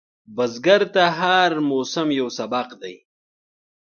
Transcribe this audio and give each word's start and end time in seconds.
بزګر 0.35 0.81
ته 0.93 1.03
هر 1.19 1.51
موسم 1.69 2.07
یو 2.19 2.27
سبق 2.37 2.67
دی 2.81 2.95